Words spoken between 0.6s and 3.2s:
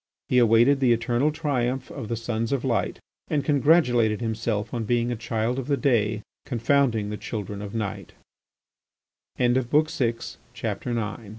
the eternal triumph of the Sons of Light